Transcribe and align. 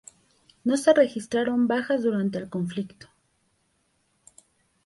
No 0.63 0.77
se 0.77 0.95
registraron 0.95 1.67
bajas 1.67 2.01
durante 2.01 2.39
el 2.39 2.49
conflicto. 2.49 3.05